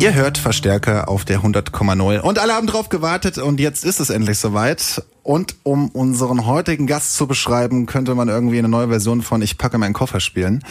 Ihr 0.00 0.14
hört 0.14 0.38
Verstärker 0.38 1.08
auf 1.08 1.24
der 1.24 1.40
100,0 1.40 2.20
und 2.20 2.38
alle 2.38 2.54
haben 2.54 2.68
drauf 2.68 2.88
gewartet 2.88 3.36
und 3.36 3.58
jetzt 3.58 3.84
ist 3.84 3.98
es 3.98 4.10
endlich 4.10 4.38
soweit. 4.38 5.02
Und 5.28 5.56
um 5.62 5.90
unseren 5.90 6.46
heutigen 6.46 6.86
Gast 6.86 7.14
zu 7.14 7.26
beschreiben, 7.26 7.84
könnte 7.84 8.14
man 8.14 8.28
irgendwie 8.28 8.58
eine 8.58 8.70
neue 8.70 8.88
Version 8.88 9.20
von 9.20 9.42
Ich 9.42 9.58
packe 9.58 9.76
meinen 9.76 9.92
Koffer 9.92 10.20
spielen. 10.20 10.64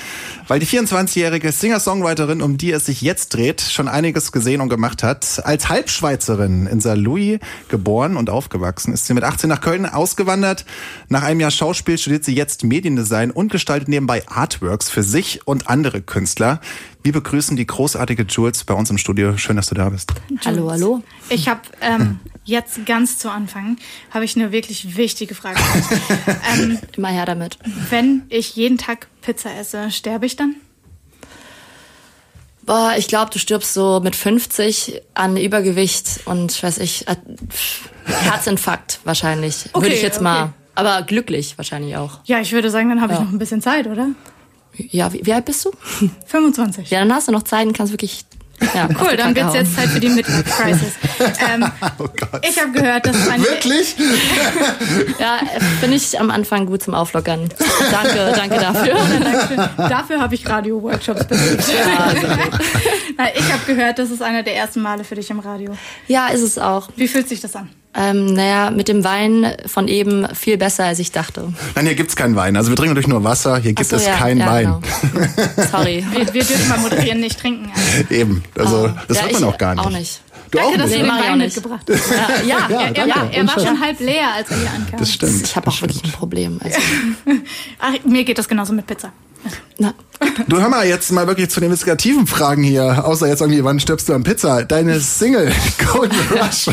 Weil 0.48 0.60
die 0.60 0.66
24-jährige 0.66 1.52
Singer-Songwriterin, 1.52 2.42
um 2.42 2.58
die 2.58 2.72
es 2.72 2.88
sich 2.88 3.04
jetzt 3.04 3.36
dreht, 3.36 3.62
schon 3.62 3.88
einiges 3.88 4.32
gesehen 4.32 4.60
und 4.62 4.70
gemacht 4.70 5.04
hat. 5.04 5.46
Als 5.46 5.70
Halbschweizerin 5.70 6.66
in 6.66 6.82
Saarlouis 6.82 7.38
geboren 7.68 8.18
und 8.18 8.32
aufgewachsen, 8.32 8.96
ist 8.96 9.06
sie 9.06 9.14
mit 9.14 9.24
18 9.24 9.48
nach 9.48 9.62
Köln 9.62 9.86
ausgewandert. 9.86 10.66
Nach 11.08 11.22
einem 11.22 11.40
Jahr 11.40 11.52
Schauspiel 11.52 12.00
studiert 12.00 12.26
sie 12.26 12.34
jetzt 12.34 12.64
Mediendesign 12.64 13.30
und 13.30 13.52
gestaltet 13.52 13.90
nebenbei 13.90 14.28
Artworks 14.28 14.90
für 14.90 15.04
sich 15.04 15.46
und 15.46 15.70
andere 15.70 16.02
Künstler. 16.02 16.62
Wir 17.04 17.14
begrüßen 17.14 17.56
die 17.56 17.68
großartige 17.68 18.24
Jules 18.24 18.64
bei 18.64 18.74
uns 18.74 18.90
im 18.90 18.98
Studio. 18.98 19.38
Schön, 19.38 19.56
dass 19.56 19.68
du 19.68 19.76
da 19.76 19.90
bist. 19.90 20.14
Hallo, 20.44 20.72
hallo. 20.72 21.04
Ich 21.30 21.48
habe 21.48 21.62
ähm, 21.80 22.20
jetzt 22.44 22.86
ganz 22.86 23.18
zu 23.18 23.30
Anfang 23.30 23.78
habe 24.12 24.26
ich 24.26 24.36
eine 24.36 24.47
wirklich 24.52 24.98
wichtige 24.98 25.36
Frage. 25.36 25.60
ähm, 26.54 26.80
Immer 26.96 27.10
her 27.10 27.26
damit. 27.26 27.58
Wenn 27.90 28.24
ich 28.30 28.56
jeden 28.56 28.78
Tag 28.78 29.08
Pizza 29.22 29.54
esse, 29.58 29.92
sterbe 29.92 30.26
ich 30.26 30.36
dann? 30.36 30.56
Boah, 32.66 32.96
ich 32.98 33.08
glaube, 33.08 33.32
du 33.32 33.40
stirbst 33.40 33.74
so 33.74 34.02
mit 34.02 34.16
50 34.16 35.02
an 35.14 35.38
Übergewicht 35.38 36.22
und 36.26 36.62
weiß 36.62 36.80
ich, 36.80 37.06
Herzinfarkt 38.06 39.00
wahrscheinlich. 39.06 39.70
Okay, 39.72 39.86
würde 39.86 39.96
ich 39.96 40.02
jetzt 40.02 40.18
okay. 40.18 40.24
mal. 40.24 40.54
Aber 40.76 41.02
glücklich 41.02 41.58
wahrscheinlich 41.58 41.96
auch. 41.96 42.20
Ja, 42.26 42.40
ich 42.42 42.52
würde 42.52 42.70
sagen, 42.70 42.90
dann 42.90 43.02
habe 43.02 43.14
ja. 43.14 43.20
ich 43.20 43.26
noch 43.26 43.32
ein 43.32 43.40
bisschen 43.40 43.62
Zeit, 43.62 43.88
oder? 43.88 44.10
Ja, 44.78 45.12
wie, 45.12 45.26
wie, 45.26 45.34
alt 45.34 45.46
bist 45.46 45.66
du? 45.66 45.72
25. 46.28 46.90
Ja, 46.92 47.00
dann 47.00 47.14
hast 47.14 47.28
du 47.28 47.32
noch 47.32 47.44
Zeit 47.44 47.66
und 47.66 47.74
kannst 47.74 47.94
wirklich. 47.94 48.26
Ja, 48.74 48.90
cool, 49.02 49.16
dann 49.16 49.36
wird 49.36 49.48
es 49.50 49.54
jetzt 49.54 49.76
Zeit 49.76 49.90
für 49.90 50.00
die 50.00 50.10
Midlife 50.10 50.44
Crisis. 50.44 50.94
Ähm, 51.20 51.64
oh. 52.00 52.08
Ich 52.42 52.60
habe 52.60 52.72
gehört, 52.72 53.06
dass 53.06 53.28
eine. 53.30 53.44
Wirklich? 53.44 53.96
ja, 55.20 55.40
finde 55.80 55.96
ich 55.96 56.20
am 56.20 56.32
Anfang 56.32 56.66
gut 56.66 56.82
zum 56.82 56.96
Auflockern. 56.96 57.50
Danke, 57.92 58.34
danke 58.36 58.60
dafür. 58.60 58.98
Ja, 59.78 59.90
dafür 59.90 60.22
habe 60.22 60.36
ich 60.36 60.48
Radio-Workshops 60.48 61.26
besucht. 61.26 61.66
Ja, 61.70 62.06
also 62.06 62.28
ich 63.36 63.54
habe 63.54 63.66
gehört, 63.66 64.00
das 64.00 64.12
ist 64.12 64.22
einer 64.22 64.44
der 64.44 64.56
ersten 64.56 64.82
Male 64.82 65.04
für 65.04 65.16
dich 65.16 65.30
im 65.30 65.40
Radio. 65.40 65.76
Ja, 66.08 66.28
ist 66.28 66.42
es 66.42 66.58
auch. 66.58 66.90
Wie 66.96 67.08
fühlt 67.08 67.30
sich 67.30 67.40
das 67.40 67.56
an? 67.56 67.70
Ähm, 68.00 68.34
naja, 68.34 68.70
mit 68.70 68.88
dem 68.90 69.04
Wein 69.04 69.54
von 69.66 69.88
eben 69.88 70.28
viel 70.36 70.58
besser, 70.58 70.86
als 70.86 71.00
ich 71.00 71.12
dachte. 71.12 71.52
Nein, 71.74 71.88
hier 71.88 71.96
gibt's 71.96 72.16
keinen 72.16 72.36
Wein. 72.36 72.56
Also 72.56 72.70
wir 72.70 72.76
trinken 72.76 72.92
natürlich 72.92 73.08
nur 73.08 73.24
Wasser. 73.24 73.58
Hier 73.58 73.74
gibt 73.74 73.90
so, 73.90 73.96
es 73.96 74.06
ja, 74.06 74.16
keinen 74.16 74.40
ja, 74.40 74.46
Wein. 74.46 74.76
Genau. 75.14 75.28
Sorry. 75.72 76.06
Wir, 76.12 76.32
wir, 76.32 76.44
dürfen 76.44 76.70
mal 76.70 76.78
moderieren, 76.78 77.20
nicht 77.20 77.40
trinken. 77.40 77.72
Also. 77.74 78.14
Eben. 78.14 78.44
Also 78.56 78.86
oh. 78.86 78.90
das 79.08 79.18
ja, 79.18 79.24
wird 79.24 79.34
man 79.34 79.44
auch 79.46 79.58
gar 79.58 79.74
nicht. 79.74 79.86
Auch 79.86 79.90
nicht. 79.90 80.22
Du 80.52 80.60
Danke, 80.60 80.74
auch 80.74 80.78
dass 80.78 80.92
du 80.92 80.98
den 80.98 81.08
Wein 81.08 81.38
mitgebracht 81.40 81.88
hast. 81.92 82.12
Ja, 82.46 82.70
ja, 82.70 82.92
ja, 82.96 83.06
ja, 83.06 83.30
er 83.32 83.48
war 83.48 83.60
schon 83.60 83.82
halb 83.82 84.00
leer, 84.00 84.34
als 84.36 84.50
er 84.52 84.58
hier 84.58 84.70
ankam. 84.70 85.00
Das 85.00 85.12
stimmt. 85.12 85.44
Ich 85.44 85.56
habe 85.56 85.68
auch 85.68 85.82
wirklich 85.82 86.04
ein 86.04 86.12
Problem. 86.12 86.60
Also. 86.64 86.78
Ach, 87.80 87.94
mir 88.06 88.24
geht 88.24 88.38
das 88.38 88.48
genauso 88.48 88.74
mit 88.74 88.86
Pizza. 88.86 89.12
Na. 89.78 89.94
Du 90.48 90.60
hör 90.60 90.70
mal 90.70 90.88
jetzt 90.88 91.12
mal 91.12 91.28
wirklich 91.28 91.50
zu 91.50 91.60
den 91.60 91.68
investigativen 91.68 92.26
Fragen 92.26 92.64
hier, 92.64 93.06
außer 93.06 93.28
jetzt 93.28 93.42
irgendwie, 93.42 93.64
wann 93.64 93.80
stirbst 93.80 94.10
du 94.10 94.14
an 94.14 94.24
Pizza? 94.24 94.64
Deine 94.64 95.00
Single 95.00 95.52
Golden 95.94 96.18
Rush 96.32 96.70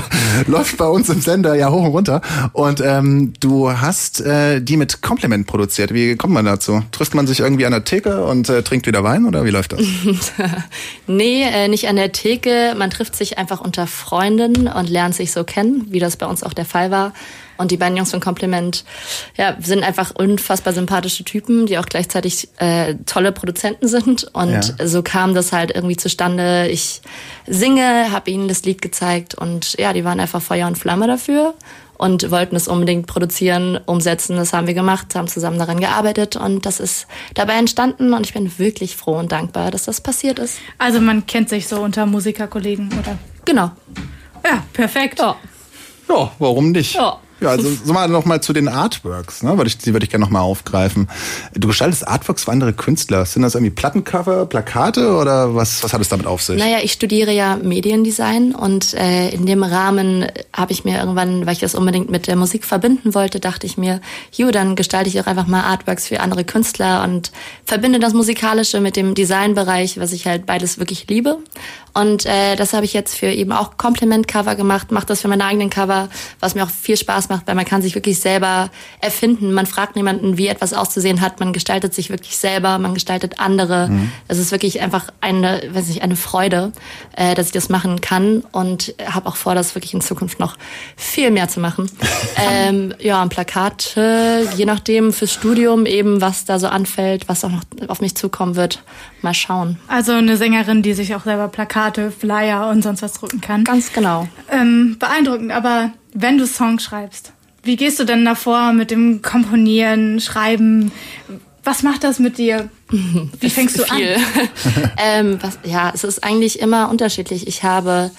läuft 0.47 0.79
bei 0.79 0.87
uns 0.87 1.11
im 1.11 1.21
Sender 1.21 1.55
ja 1.55 1.71
hoch 1.71 1.85
und 1.85 1.91
runter 1.91 2.23
und 2.53 2.81
ähm, 2.81 3.35
du 3.41 3.71
hast 3.71 4.23
äh, 4.23 4.61
die 4.61 4.79
mit 4.79 5.03
Kompliment 5.03 5.47
produziert. 5.47 5.93
Wie 5.93 6.17
kommt 6.17 6.33
man 6.33 6.47
dazu? 6.47 6.83
Trifft 6.93 7.15
man 7.15 7.27
sich 7.27 7.41
irgendwie 7.41 7.67
an 7.67 7.73
der 7.73 7.85
Theke 7.85 8.25
und 8.25 8.49
äh, 8.49 8.63
trinkt 8.63 8.87
wieder 8.87 9.05
Wein 9.05 9.27
oder 9.27 9.45
wie 9.45 9.51
läuft 9.51 9.73
das? 9.73 9.81
nee, 11.07 11.43
äh, 11.43 11.69
nicht 11.69 11.89
an 11.89 11.97
der 11.97 12.13
Theke. 12.13 12.75
Man 12.79 12.91
trifft 12.91 13.15
sich 13.15 13.37
einfach 13.37 13.61
unter 13.61 13.87
Freunden 13.87 14.69
und 14.69 14.89
lernt 14.89 15.15
sich 15.15 15.33
so 15.33 15.45
kennen, 15.45 15.87
wie 15.91 15.99
das 15.99 16.17
bei 16.17 16.27
uns 16.27 16.43
auch 16.43 16.55
der 16.55 16.65
Fall 16.65 16.91
war. 16.91 17.13
Und 17.57 17.71
die 17.71 17.77
beiden 17.77 17.97
Jungs 17.97 18.11
von 18.11 18.21
Compliment 18.21 18.85
ja, 19.37 19.57
sind 19.61 19.83
einfach 19.83 20.13
unfassbar 20.15 20.73
sympathische 20.73 21.25
Typen, 21.25 21.67
die 21.67 21.79
auch 21.79 21.87
gleichzeitig 21.87 22.49
äh, 22.59 22.95
tolle 23.07 23.33
Produzenten 23.33 23.89
sind. 23.89 24.25
Und 24.33 24.75
ja. 24.79 24.87
so 24.87 25.03
kam 25.03 25.35
das 25.35 25.53
halt 25.53 25.73
irgendwie 25.75 25.97
zustande. 25.97 26.69
Ich 26.69 27.03
singe, 27.47 28.11
habe 28.13 28.31
ihnen 28.31 28.49
das 28.49 28.65
Lied 28.65 28.83
gezeigt 28.83 29.35
und 29.35 29.79
ja, 29.79 29.93
die 29.93 30.05
waren 30.05 30.21
einfach 30.21 30.43
Feuer 30.43 30.67
und 30.67 30.77
Flamme 30.79 31.07
dafür 31.07 31.55
und 31.97 32.31
wollten 32.31 32.57
es 32.57 32.69
unbedingt 32.69 33.07
produzieren, 33.07 33.79
umsetzen. 33.87 34.37
Das 34.37 34.53
haben 34.53 34.67
wir 34.67 34.75
gemacht, 34.75 35.15
haben 35.15 35.29
zusammen 35.29 35.59
daran 35.59 35.81
gearbeitet 35.81 36.37
und 36.37 36.67
das 36.67 36.81
ist 36.81 37.07
dabei 37.35 37.55
entstanden 37.55 38.13
und 38.13 38.27
ich 38.27 38.35
bin 38.35 38.59
wirklich 38.59 38.97
froh 38.97 39.17
und 39.17 39.33
dankbar, 39.33 39.71
dass 39.71 39.85
das 39.85 40.01
passiert 40.01 40.39
ist. 40.39 40.59
Also 40.79 41.01
man 41.01 41.27
kennt 41.27 41.49
sich 41.49 41.69
so 41.69 41.81
unter 41.81 42.07
Musikerkollegen, 42.07 42.89
oder? 42.89 43.19
Genau. 43.45 43.71
Ja, 44.45 44.65
perfekt. 44.73 45.19
Ja, 45.19 45.37
ja 46.09 46.33
warum 46.39 46.73
nicht? 46.73 46.95
Ja. 46.95 47.19
Ja, 47.41 47.49
also 47.49 47.69
so 47.85 47.93
mal 47.93 48.09
noch 48.09 48.25
mal 48.25 48.41
zu 48.41 48.53
den 48.53 48.69
Artworks, 48.69 49.43
ne? 49.43 49.57
Würde 49.57 49.69
ich, 49.69 49.79
die 49.79 49.93
würde 49.93 50.05
ich 50.05 50.11
gerne 50.11 50.25
noch 50.25 50.31
mal 50.31 50.41
aufgreifen. 50.41 51.09
Du 51.53 51.69
gestaltest 51.69 52.07
Artworks 52.07 52.45
für 52.45 52.53
andere 52.53 52.73
Künstler. 52.73 53.27
Sind 53.27 53.43
das 53.43 53.55
irgendwie 53.55 53.73
Plattencover, 53.73 54.47
Plakate 54.47 55.17
oder 55.17 55.55
was, 55.55 55.83
was 55.83 55.93
hat 55.93 56.01
es 56.01 56.09
damit 56.09 56.27
auf 56.27 56.43
sich? 56.43 56.59
Naja, 56.59 56.79
ich 56.83 56.93
studiere 56.93 57.33
ja 57.33 57.57
Mediendesign 57.57 58.55
und 58.55 58.95
äh, 58.95 59.31
in 59.31 59.47
dem 59.47 59.63
Rahmen 59.63 60.27
habe 60.53 60.73
ich 60.73 60.85
mir 60.85 60.99
irgendwann, 60.99 61.45
weil 61.45 61.55
ich 61.55 61.61
das 61.61 61.75
unbedingt 61.75 62.09
mit 62.09 62.29
der 62.29 62.37
Musik 62.37 62.65
verbinden 62.65 63.15
wollte, 63.15 63.41
dachte 63.41 63.67
ich 63.67 63.77
mir, 63.77 64.01
jo, 64.33 64.51
dann 64.51 64.77
gestalte 64.77 65.09
ich 65.09 65.21
auch 65.21 65.27
einfach 65.27 65.47
mal 65.47 65.63
Artworks 65.63 66.07
für 66.09 66.21
andere 66.21 66.45
Künstler 66.45 67.03
und 67.03 67.33
verbinde 67.65 67.99
das 67.99 68.15
Musikalische 68.15 68.81
mit 68.81 68.97
dem 68.97 69.15
Designbereich, 69.15 69.99
was 69.99 70.13
ich 70.13 70.27
halt 70.27 70.47
beides 70.47 70.79
wirklich 70.79 71.09
liebe. 71.09 71.39
Und 71.95 72.27
äh, 72.27 72.57
das 72.57 72.73
habe 72.73 72.85
ich 72.85 72.93
jetzt 72.93 73.17
für 73.17 73.27
eben 73.29 73.53
auch 73.53 73.77
Kompliment-Cover 73.77 74.57
gemacht, 74.57 74.91
mache 74.91 75.07
das 75.07 75.21
für 75.21 75.29
meine 75.29 75.45
eigenen 75.45 75.71
Cover, 75.71 76.09
was 76.41 76.57
mir 76.57 76.65
auch 76.65 76.71
viel 76.71 76.97
Spaß 76.97 77.24
macht, 77.29 77.47
weil 77.47 77.55
man 77.55 77.65
kann 77.65 77.83
sich 77.83 77.95
wirklich 77.95 78.19
selber 78.19 78.71
erfinden. 79.01 79.53
Man 79.53 79.67
fragt 79.67 79.97
niemanden, 79.97 80.39
wie 80.39 80.49
etwas 80.49 80.73
auszusehen 80.73 81.21
hat. 81.21 81.41
Man 81.41 81.53
gestaltet 81.53 81.95
sich 81.95 82.11
wirklich 82.11 82.37
selber, 82.37 82.79
man 82.79 82.95
gestaltet 82.95 83.39
andere. 83.39 83.89
Mhm. 83.89 84.11
Es 84.29 84.39
ist 84.39 84.51
wirklich 84.53 84.81
einfach 84.81 85.09
eine, 85.21 85.63
weiß 85.71 85.89
nicht, 85.89 86.03
eine 86.03 86.17
Freude, 86.17 86.73
äh, 87.17 87.35
dass 87.35 87.47
ich 87.47 87.53
das 87.53 87.69
machen 87.69 88.01
kann 88.01 88.43
und 88.53 88.95
habe 89.05 89.29
auch 89.29 89.37
vor, 89.37 89.55
das 89.55 89.75
wirklich 89.75 89.95
in 89.95 90.01
Zukunft 90.01 90.41
noch 90.41 90.57
viel 90.97 91.31
mehr 91.31 91.49
zu 91.49 91.61
machen. 91.61 91.91
ähm, 92.37 92.95
ja, 92.99 93.23
ein 93.23 93.29
Plakat, 93.29 93.97
äh, 93.97 94.45
je 94.55 94.65
nachdem 94.65 95.13
fürs 95.13 95.33
Studium 95.33 95.87
eben, 95.87 96.21
was 96.21 96.45
da 96.45 96.59
so 96.59 96.69
anfällt, 96.69 97.29
was 97.29 97.45
auch 97.45 97.51
noch 97.51 97.63
auf 97.89 98.01
mich 98.01 98.15
zukommen 98.15 98.57
wird. 98.57 98.83
Mal 99.23 99.35
schauen. 99.35 99.79
Also 99.89 100.13
eine 100.13 100.37
Sängerin, 100.37 100.83
die 100.83 100.93
sich 100.93 101.15
auch 101.15 101.25
selber 101.25 101.49
Plakat 101.49 101.75
Plakate, 101.75 102.11
Flyer 102.11 102.69
und 102.71 102.83
sonst 102.83 103.03
was 103.03 103.15
drucken 103.15 103.41
kann. 103.41 103.65
Ganz 103.65 103.93
genau. 103.93 104.29
Ähm, 104.51 104.97
beeindruckend, 104.99 105.53
aber 105.53 105.91
wenn 106.15 106.39
du 106.39 106.47
Songs 106.47 106.83
schreibst, 106.85 107.33
wie 107.63 107.77
gehst 107.77 107.99
du 107.99 108.05
denn 108.05 108.25
davor 108.25 108.73
mit 108.73 108.91
dem 108.91 109.21
Komponieren, 109.21 110.21
Schreiben? 110.21 110.93
Was 111.65 111.83
macht 111.83 112.05
das 112.05 112.19
mit 112.19 112.37
dir? 112.37 112.69
Wie 113.41 113.49
fängst 113.49 113.79
du 113.79 113.85
Viel. 113.85 114.17
an? 114.17 114.91
ähm, 114.99 115.39
was, 115.41 115.59
ja, 115.65 115.91
es 115.95 116.05
ist 116.05 116.23
eigentlich 116.23 116.61
immer 116.61 116.91
unterschiedlich. 116.91 117.47
Ich 117.49 117.63
habe 117.63 118.11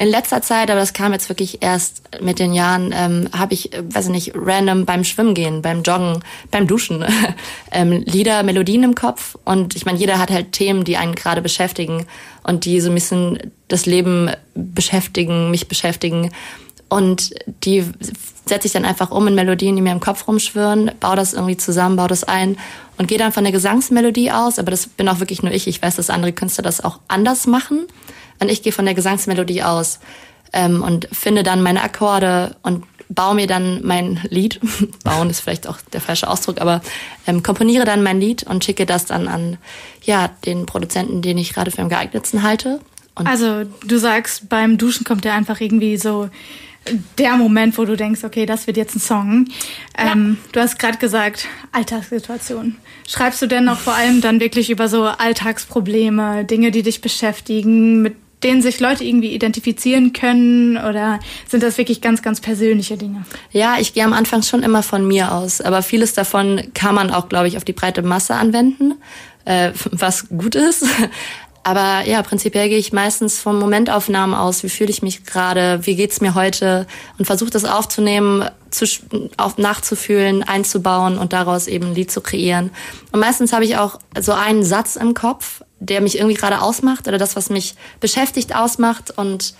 in 0.00 0.08
letzter 0.08 0.42
Zeit, 0.42 0.70
aber 0.70 0.80
das 0.80 0.92
kam 0.92 1.12
jetzt 1.12 1.28
wirklich 1.28 1.58
erst 1.60 2.02
mit 2.20 2.38
den 2.38 2.52
Jahren, 2.54 2.92
ähm, 2.94 3.28
habe 3.36 3.54
ich, 3.54 3.70
weiß 3.72 4.06
ich 4.06 4.10
nicht, 4.12 4.32
random 4.34 4.84
beim 4.84 5.04
Schwimmen 5.04 5.34
gehen, 5.34 5.60
beim 5.62 5.82
Joggen, 5.82 6.20
beim 6.50 6.66
Duschen, 6.66 7.04
ähm, 7.72 8.02
Lieder, 8.04 8.42
Melodien 8.44 8.84
im 8.84 8.94
Kopf. 8.94 9.36
Und 9.44 9.74
ich 9.74 9.86
meine, 9.86 9.98
jeder 9.98 10.18
hat 10.18 10.30
halt 10.30 10.52
Themen, 10.52 10.84
die 10.84 10.96
einen 10.96 11.14
gerade 11.14 11.42
beschäftigen 11.42 12.06
und 12.44 12.64
die 12.64 12.80
so 12.80 12.90
ein 12.90 12.94
bisschen 12.94 13.52
das 13.66 13.86
Leben 13.86 14.30
beschäftigen, 14.54 15.50
mich 15.50 15.68
beschäftigen. 15.68 16.30
Und 16.88 17.34
die 17.64 17.84
setze 18.46 18.66
ich 18.66 18.72
dann 18.72 18.84
einfach 18.84 19.10
um 19.10 19.26
in 19.28 19.34
Melodien, 19.34 19.76
die 19.76 19.82
mir 19.82 19.92
im 19.92 20.00
Kopf 20.00 20.26
rumschwirren, 20.26 20.92
baue 21.00 21.16
das 21.16 21.34
irgendwie 21.34 21.56
zusammen, 21.56 21.96
baue 21.96 22.08
das 22.08 22.24
ein 22.24 22.56
und 22.96 23.06
gehe 23.08 23.18
dann 23.18 23.32
von 23.32 23.44
der 23.44 23.52
Gesangsmelodie 23.52 24.30
aus. 24.30 24.58
Aber 24.58 24.70
das 24.70 24.86
bin 24.86 25.08
auch 25.08 25.20
wirklich 25.20 25.42
nur 25.42 25.52
ich. 25.52 25.66
Ich 25.66 25.82
weiß, 25.82 25.96
dass 25.96 26.10
andere 26.10 26.32
Künstler 26.32 26.62
das 26.62 26.82
auch 26.82 26.98
anders 27.08 27.46
machen. 27.46 27.86
Und 28.40 28.50
ich 28.50 28.62
gehe 28.62 28.72
von 28.72 28.84
der 28.84 28.94
Gesangsmelodie 28.94 29.62
aus 29.62 29.98
ähm, 30.52 30.82
und 30.82 31.08
finde 31.12 31.42
dann 31.42 31.62
meine 31.62 31.82
Akkorde 31.82 32.56
und 32.62 32.84
baue 33.08 33.34
mir 33.34 33.46
dann 33.46 33.80
mein 33.84 34.20
Lied. 34.30 34.60
Bauen 35.04 35.30
ist 35.30 35.40
vielleicht 35.40 35.66
auch 35.66 35.78
der 35.92 36.00
falsche 36.00 36.28
Ausdruck, 36.28 36.60
aber 36.60 36.80
ähm, 37.26 37.42
komponiere 37.42 37.84
dann 37.84 38.02
mein 38.02 38.20
Lied 38.20 38.44
und 38.44 38.64
schicke 38.64 38.86
das 38.86 39.06
dann 39.06 39.28
an 39.28 39.58
ja 40.04 40.28
den 40.44 40.66
Produzenten, 40.66 41.22
den 41.22 41.38
ich 41.38 41.54
gerade 41.54 41.70
für 41.70 41.82
am 41.82 41.88
geeignetsten 41.88 42.42
halte. 42.42 42.80
Und 43.14 43.26
also 43.26 43.64
du 43.64 43.98
sagst, 43.98 44.48
beim 44.48 44.78
Duschen 44.78 45.04
kommt 45.04 45.24
ja 45.24 45.34
einfach 45.34 45.60
irgendwie 45.60 45.96
so 45.96 46.28
der 47.18 47.36
Moment, 47.36 47.78
wo 47.78 47.84
du 47.84 47.96
denkst, 47.96 48.24
okay, 48.24 48.46
das 48.46 48.66
wird 48.66 48.76
jetzt 48.76 48.96
ein 48.96 49.00
Song. 49.00 49.46
Ähm, 49.96 50.38
ja. 50.40 50.48
Du 50.52 50.60
hast 50.60 50.78
gerade 50.78 50.98
gesagt, 50.98 51.46
Alltagssituation. 51.72 52.76
Schreibst 53.06 53.40
du 53.42 53.46
denn 53.46 53.64
noch 53.64 53.78
vor 53.78 53.94
allem 53.94 54.20
dann 54.20 54.40
wirklich 54.40 54.70
über 54.70 54.88
so 54.88 55.04
Alltagsprobleme, 55.04 56.44
Dinge, 56.44 56.70
die 56.70 56.82
dich 56.82 57.00
beschäftigen, 57.00 58.02
mit 58.02 58.16
denen 58.42 58.62
sich 58.62 58.80
Leute 58.80 59.04
irgendwie 59.04 59.32
identifizieren 59.32 60.12
können 60.12 60.76
oder 60.76 61.18
sind 61.48 61.62
das 61.62 61.78
wirklich 61.78 62.00
ganz, 62.00 62.22
ganz 62.22 62.40
persönliche 62.40 62.96
Dinge? 62.96 63.24
Ja, 63.50 63.76
ich 63.80 63.94
gehe 63.94 64.04
am 64.04 64.12
Anfang 64.12 64.42
schon 64.42 64.62
immer 64.62 64.82
von 64.82 65.06
mir 65.06 65.32
aus, 65.32 65.60
aber 65.60 65.82
vieles 65.82 66.14
davon 66.14 66.62
kann 66.74 66.94
man 66.94 67.10
auch, 67.10 67.28
glaube 67.28 67.48
ich, 67.48 67.56
auf 67.56 67.64
die 67.64 67.72
breite 67.72 68.02
Masse 68.02 68.34
anwenden, 68.34 68.94
äh, 69.44 69.72
was 69.90 70.28
gut 70.28 70.54
ist. 70.54 70.84
Aber 71.68 72.08
ja, 72.08 72.22
prinzipiell 72.22 72.70
gehe 72.70 72.78
ich 72.78 72.94
meistens 72.94 73.38
von 73.38 73.58
Momentaufnahmen 73.58 74.34
aus. 74.34 74.62
Wie 74.62 74.70
fühle 74.70 74.88
ich 74.88 75.02
mich 75.02 75.24
gerade? 75.24 75.80
Wie 75.82 75.96
geht's 75.96 76.22
mir 76.22 76.34
heute? 76.34 76.86
Und 77.18 77.26
versuche 77.26 77.50
das 77.50 77.66
aufzunehmen, 77.66 78.48
zu, 78.70 78.86
auf, 79.36 79.58
nachzufühlen, 79.58 80.42
einzubauen 80.42 81.18
und 81.18 81.34
daraus 81.34 81.66
eben 81.66 81.88
ein 81.88 81.94
Lied 81.94 82.10
zu 82.10 82.22
kreieren. 82.22 82.70
Und 83.12 83.20
meistens 83.20 83.52
habe 83.52 83.66
ich 83.66 83.76
auch 83.76 83.98
so 84.18 84.32
einen 84.32 84.64
Satz 84.64 84.96
im 84.96 85.12
Kopf, 85.12 85.62
der 85.78 86.00
mich 86.00 86.16
irgendwie 86.16 86.36
gerade 86.36 86.62
ausmacht 86.62 87.06
oder 87.06 87.18
das, 87.18 87.36
was 87.36 87.50
mich 87.50 87.74
beschäftigt, 88.00 88.56
ausmacht 88.56 89.18
und 89.18 89.52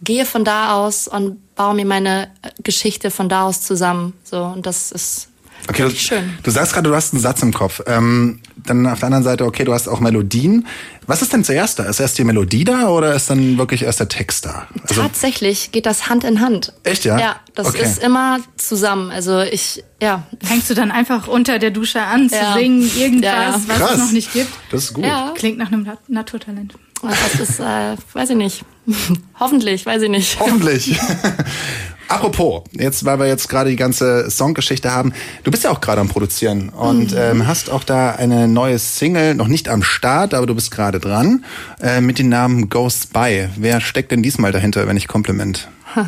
gehe 0.00 0.24
von 0.24 0.44
da 0.44 0.76
aus 0.76 1.08
und 1.08 1.52
baue 1.56 1.74
mir 1.74 1.84
meine 1.84 2.30
Geschichte 2.62 3.10
von 3.10 3.28
da 3.28 3.42
aus 3.42 3.62
zusammen. 3.62 4.12
So 4.22 4.40
und 4.44 4.66
das 4.66 4.92
ist 4.92 5.30
Okay, 5.68 5.82
du, 5.82 5.90
schön. 5.90 6.38
du 6.42 6.50
sagst 6.50 6.72
gerade, 6.72 6.88
du 6.88 6.94
hast 6.94 7.12
einen 7.12 7.22
Satz 7.22 7.42
im 7.42 7.52
Kopf. 7.52 7.82
Ähm, 7.86 8.40
dann 8.56 8.86
auf 8.86 8.98
der 8.98 9.06
anderen 9.06 9.24
Seite, 9.24 9.44
okay, 9.44 9.64
du 9.64 9.72
hast 9.72 9.88
auch 9.88 10.00
Melodien. 10.00 10.66
Was 11.06 11.22
ist 11.22 11.32
denn 11.32 11.44
zuerst 11.44 11.78
da? 11.78 11.84
Ist 11.84 12.00
erst 12.00 12.18
die 12.18 12.24
Melodie 12.24 12.64
da 12.64 12.88
oder 12.88 13.14
ist 13.14 13.30
dann 13.30 13.58
wirklich 13.58 13.82
erst 13.82 14.00
der 14.00 14.08
Text 14.08 14.46
da? 14.46 14.66
Also 14.88 15.02
Tatsächlich 15.02 15.72
geht 15.72 15.86
das 15.86 16.08
Hand 16.08 16.24
in 16.24 16.40
Hand. 16.40 16.72
Echt, 16.82 17.04
ja? 17.04 17.18
Ja, 17.18 17.36
das 17.54 17.68
okay. 17.68 17.82
ist 17.82 18.02
immer 18.02 18.40
zusammen. 18.56 19.10
Also 19.10 19.40
ich, 19.40 19.84
ja. 20.02 20.26
Fängst 20.42 20.70
du 20.70 20.74
dann 20.74 20.90
einfach 20.90 21.28
unter 21.28 21.58
der 21.58 21.70
Dusche 21.70 22.02
an 22.02 22.28
zu 22.28 22.36
ja. 22.36 22.54
singen, 22.54 22.90
irgendwas, 22.96 23.24
ja, 23.24 23.50
ja. 23.50 23.60
was 23.66 23.78
Krass. 23.78 23.92
es 23.92 23.98
noch 23.98 24.12
nicht 24.12 24.32
gibt? 24.32 24.52
Das 24.70 24.84
ist 24.84 24.94
gut. 24.94 25.04
Ja. 25.04 25.32
Klingt 25.36 25.58
nach 25.58 25.72
einem 25.72 25.88
Naturtalent. 26.08 26.74
Das 27.02 27.40
ist, 27.40 27.60
äh, 27.60 27.96
weiß 28.12 28.30
ich 28.30 28.36
nicht. 28.36 28.64
Hoffentlich, 29.40 29.84
weiß 29.84 30.02
ich 30.02 30.10
nicht. 30.10 30.38
Hoffentlich. 30.40 30.98
Apropos, 32.08 32.62
jetzt, 32.72 33.04
weil 33.04 33.18
wir 33.18 33.26
jetzt 33.26 33.48
gerade 33.48 33.70
die 33.70 33.76
ganze 33.76 34.30
Songgeschichte 34.30 34.92
haben, 34.92 35.12
du 35.42 35.50
bist 35.50 35.64
ja 35.64 35.70
auch 35.70 35.80
gerade 35.80 36.00
am 36.00 36.08
Produzieren 36.08 36.68
und 36.68 37.12
mhm. 37.12 37.18
ähm, 37.18 37.46
hast 37.48 37.68
auch 37.68 37.82
da 37.82 38.12
eine 38.12 38.46
neue 38.46 38.78
Single, 38.78 39.34
noch 39.34 39.48
nicht 39.48 39.68
am 39.68 39.82
Start, 39.82 40.32
aber 40.32 40.46
du 40.46 40.54
bist 40.54 40.70
gerade 40.70 41.00
dran, 41.00 41.44
äh, 41.80 42.00
mit 42.00 42.20
dem 42.20 42.28
Namen 42.28 42.68
Ghost 42.68 43.12
By. 43.12 43.48
Wer 43.56 43.80
steckt 43.80 44.12
denn 44.12 44.22
diesmal 44.22 44.52
dahinter, 44.52 44.86
wenn 44.86 44.94
nicht 44.94 45.08
Kompliment? 45.08 45.68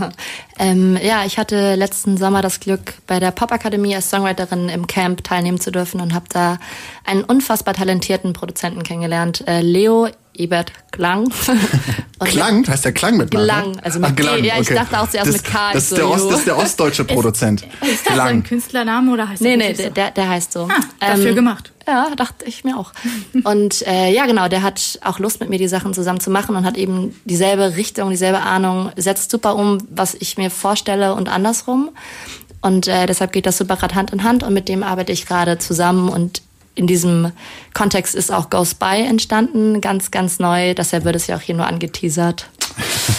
ähm, 0.59 0.99
ja, 1.03 1.25
ich 1.25 1.39
hatte 1.39 1.75
letzten 1.75 2.17
Sommer 2.17 2.43
das 2.43 2.61
Glück, 2.61 2.95
bei 3.07 3.19
der 3.19 3.33
Popakademie 3.33 3.97
als 3.97 4.11
Songwriterin 4.11 4.69
im 4.69 4.87
Camp 4.87 5.25
teilnehmen 5.25 5.59
zu 5.59 5.73
dürfen 5.73 6.01
und 6.01 6.15
habe 6.15 6.27
da 6.29 6.59
einen 7.05 7.25
unfassbar 7.25 7.75
talentierten 7.75 8.35
Produzenten 8.35 8.83
kennengelernt, 8.85 9.45
äh, 9.49 9.63
Leo 9.63 10.09
Ebert 10.39 10.73
Klang. 10.93 11.31
Klang? 12.21 12.67
Heißt 12.67 12.85
der 12.85 12.93
Klang 12.93 13.17
mit 13.17 13.31
Klang, 13.31 13.79
also 13.81 13.99
mit 13.99 14.11
Ach, 14.11 14.17
Klang, 14.17 14.45
Ja, 14.45 14.55
ich 14.55 14.63
okay. 14.63 14.75
dachte 14.75 15.01
auch 15.01 15.09
zuerst 15.09 15.29
das, 15.29 15.37
mit 15.37 15.45
K. 15.45 15.73
Das 15.73 15.85
ist, 15.85 15.97
der 15.97 16.09
Ost, 16.09 16.31
das 16.31 16.39
ist 16.41 16.47
der 16.47 16.59
ostdeutsche 16.59 17.05
Produzent. 17.05 17.63
Ist, 17.81 17.93
ist 17.93 18.09
das 18.09 18.19
ein 18.19 18.43
Künstlername 18.43 19.13
oder 19.13 19.29
heißt 19.29 19.43
nee, 19.43 19.57
der 19.57 19.69
Nee, 19.69 19.75
nee, 19.77 19.91
der, 19.91 20.11
der 20.11 20.29
heißt 20.29 20.53
so. 20.53 20.69
Ah, 20.71 20.81
dafür 21.01 21.31
ähm, 21.31 21.35
gemacht. 21.35 21.73
Ja, 21.87 22.11
dachte 22.17 22.45
ich 22.45 22.65
mir 22.65 22.77
auch. 22.79 22.93
und 23.45 23.87
äh, 23.87 24.13
ja, 24.13 24.27
genau, 24.27 24.49
der 24.49 24.63
hat 24.63 24.99
auch 25.03 25.19
Lust 25.19 25.41
mit 25.41 25.49
mir 25.49 25.59
die 25.59 25.69
Sachen 25.69 25.95
zusammen 25.95 26.21
zu 26.21 26.31
machen 26.31 26.57
und 26.57 26.65
hat 26.65 26.77
eben 26.77 27.15
dieselbe 27.25 27.77
Richtung, 27.77 28.11
dieselbe 28.11 28.41
Ahnung, 28.41 28.91
setzt 28.97 29.31
super 29.31 29.57
um, 29.57 29.79
was 29.91 30.15
ich 30.15 30.37
mir 30.37 30.51
vorstelle 30.51 31.15
und 31.15 31.29
andersrum. 31.29 31.91
Und 32.61 32.89
äh, 32.89 33.07
deshalb 33.07 33.33
geht 33.33 33.47
das 33.47 33.59
super 33.59 33.77
gerade 33.77 33.95
Hand 33.95 34.13
in 34.13 34.25
Hand 34.25 34.43
und 34.43 34.53
mit 34.53 34.69
dem 34.69 34.83
arbeite 34.83 35.13
ich 35.13 35.27
gerade 35.27 35.59
zusammen 35.59 36.09
und 36.09 36.43
in 36.79 36.87
diesem 36.87 37.33
Kontext 37.75 38.15
ist 38.15 38.33
auch 38.33 38.51
Ghost 38.51 38.79
By 38.79 39.05
entstanden, 39.07 39.81
ganz, 39.81 40.11
ganz 40.11 40.39
neu. 40.39 40.75
Deshalb 40.75 41.05
wird 41.05 41.17
es 41.17 41.27
ja 41.27 41.37
auch 41.37 41.41
hier 41.41 41.55
nur 41.55 41.67
angeteasert. 41.67 42.49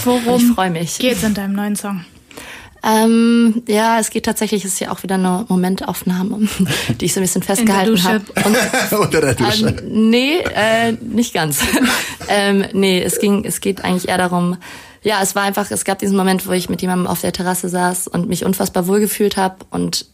Worum 0.06 0.42
ich 0.42 0.56
freue 0.56 0.72
mich. 0.72 0.98
Geht's 0.98 1.24
in 1.24 1.34
deinem 1.34 1.54
neuen 1.54 1.76
Song? 1.76 2.06
Ähm, 2.82 3.62
ja, 3.68 4.00
es 4.00 4.10
geht 4.10 4.24
tatsächlich, 4.24 4.64
es 4.64 4.74
ist 4.74 4.80
ja 4.80 4.92
auch 4.92 5.04
wieder 5.04 5.16
eine 5.16 5.46
Momentaufnahme, 5.50 6.48
die 7.02 7.06
ich 7.06 7.14
so 7.14 7.20
ein 7.20 7.24
bisschen 7.24 7.44
festgehalten 7.44 8.02
habe. 8.04 8.24
Unter 8.98 9.22
der 9.22 9.36
Dusche. 9.36 9.68
Ähm, 9.68 10.10
nee, 10.10 10.38
äh, 10.38 10.94
nicht 10.94 11.34
ganz. 11.34 11.60
ähm, 12.30 12.66
nee, 12.72 13.02
es 13.02 13.20
ging, 13.20 13.44
es 13.44 13.60
geht 13.60 13.84
eigentlich 13.84 14.08
eher 14.08 14.18
darum, 14.18 14.58
ja, 15.02 15.22
es 15.22 15.36
war 15.36 15.44
einfach, 15.44 15.70
es 15.72 15.84
gab 15.84 16.00
diesen 16.00 16.16
Moment, 16.16 16.48
wo 16.48 16.52
ich 16.52 16.70
mit 16.70 16.82
jemandem 16.82 17.08
auf 17.08 17.22
der 17.22 17.34
Terrasse 17.34 17.68
saß 17.68 18.08
und 18.08 18.30
mich 18.30 18.46
unfassbar 18.46 18.88
wohlgefühlt 18.88 19.36
habe 19.36 19.58
und 19.70 20.06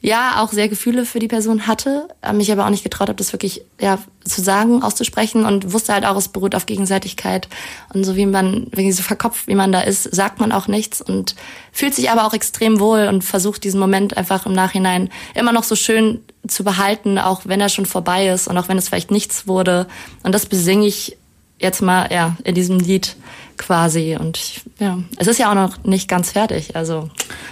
ja 0.00 0.42
auch 0.42 0.50
sehr 0.50 0.68
Gefühle 0.68 1.04
für 1.04 1.18
die 1.18 1.28
Person 1.28 1.66
hatte, 1.66 2.08
äh, 2.22 2.32
mich 2.32 2.50
aber 2.50 2.64
auch 2.64 2.70
nicht 2.70 2.82
getraut 2.82 3.08
habe, 3.08 3.16
das 3.16 3.32
wirklich 3.32 3.62
ja 3.80 3.98
zu 4.24 4.42
sagen, 4.42 4.82
auszusprechen 4.82 5.44
und 5.44 5.72
wusste 5.72 5.92
halt 5.92 6.06
auch, 6.06 6.16
es 6.16 6.28
beruht 6.28 6.54
auf 6.54 6.66
Gegenseitigkeit. 6.66 7.48
Und 7.92 8.04
so 8.04 8.16
wie 8.16 8.26
man, 8.26 8.66
wenn 8.70 8.90
so 8.92 9.02
verkopft, 9.02 9.46
wie 9.46 9.54
man 9.54 9.72
da 9.72 9.80
ist, 9.80 10.14
sagt 10.14 10.40
man 10.40 10.52
auch 10.52 10.68
nichts 10.68 11.02
und 11.02 11.34
fühlt 11.72 11.94
sich 11.94 12.10
aber 12.10 12.24
auch 12.26 12.32
extrem 12.32 12.80
wohl 12.80 13.08
und 13.08 13.24
versucht 13.24 13.64
diesen 13.64 13.80
Moment 13.80 14.16
einfach 14.16 14.46
im 14.46 14.52
Nachhinein 14.52 15.10
immer 15.34 15.52
noch 15.52 15.64
so 15.64 15.76
schön 15.76 16.20
zu 16.46 16.64
behalten, 16.64 17.18
auch 17.18 17.42
wenn 17.44 17.60
er 17.60 17.68
schon 17.68 17.86
vorbei 17.86 18.28
ist 18.28 18.48
und 18.48 18.56
auch 18.56 18.68
wenn 18.68 18.78
es 18.78 18.88
vielleicht 18.88 19.10
nichts 19.10 19.46
wurde. 19.46 19.86
Und 20.22 20.34
das 20.34 20.46
besinge 20.46 20.86
ich 20.86 21.18
jetzt 21.58 21.82
mal 21.82 22.10
ja 22.10 22.36
in 22.44 22.54
diesem 22.54 22.78
Lied 22.78 23.16
quasi. 23.60 24.16
Und 24.18 24.36
ich, 24.38 24.62
ja, 24.78 24.98
es 25.18 25.26
ist 25.26 25.38
ja 25.38 25.50
auch 25.50 25.54
noch 25.54 25.84
nicht 25.84 26.08
ganz 26.08 26.32
fertig. 26.32 26.74
Also 26.74 27.08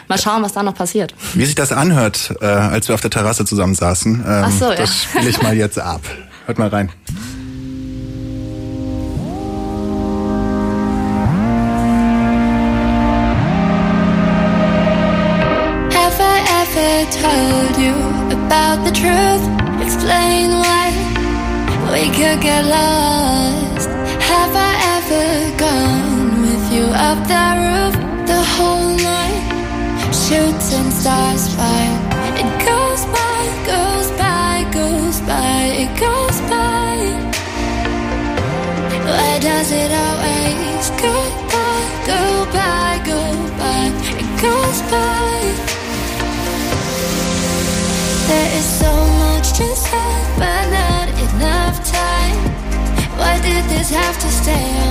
mal 0.09 0.19
schauen, 0.19 0.43
was 0.43 0.53
da 0.53 0.63
noch 0.63 0.75
passiert. 0.75 1.15
Wie 1.35 1.45
sich 1.45 1.55
das 1.55 1.71
anhört, 1.71 2.35
äh, 2.41 2.47
als 2.47 2.89
wir 2.89 2.95
auf 2.95 3.01
der 3.01 3.11
Terrasse 3.11 3.45
zusammen 3.45 3.75
saßen. 3.75 4.15
Ähm, 4.27 4.45
Ach 4.47 4.51
so, 4.51 4.71
ja. 4.71 4.77
Das 4.77 5.03
spiele 5.05 5.29
ich 5.29 5.41
mal 5.43 5.55
jetzt 5.57 5.79
ab. 5.79 6.01
Hört 6.47 6.59
mal 6.59 6.69
rein. 6.69 6.91
Have 15.93 16.21
I 16.21 16.39
ever 16.63 17.11
told 17.23 17.75
you 17.85 17.95
about 18.39 18.85
the 18.85 18.93
truth? 18.93 19.45
Explain 19.83 20.51
why 20.65 20.87
we 21.93 22.05
could 22.17 22.41
get 22.41 22.65
lost. 22.65 23.68
Stars 31.01 31.55
by. 31.55 31.83
It 32.43 32.51
goes 32.67 33.03
by, 33.17 33.41
goes 33.73 34.09
by, 34.19 34.55
goes 34.73 35.21
by, 35.31 35.61
it 35.85 35.93
goes 36.07 36.39
by. 36.51 36.97
Why 39.07 39.33
does 39.39 39.71
it 39.71 39.91
always 40.07 40.85
go 41.07 41.17
by, 41.55 41.79
go 42.13 42.23
by, 42.59 42.91
go 43.13 43.21
by? 43.61 43.85
It 44.23 44.31
goes 44.47 44.79
by. 44.93 45.37
There 48.29 48.51
is 48.59 48.69
so 48.83 48.93
much 49.25 49.47
to 49.61 49.67
say, 49.87 50.13
but 50.43 50.65
not 50.79 51.07
enough 51.27 51.77
time. 51.99 52.41
Why 53.21 53.35
did 53.47 53.65
this 53.73 53.91
have 53.91 54.19
to 54.25 54.29
stay 54.41 54.67
on 54.87 54.88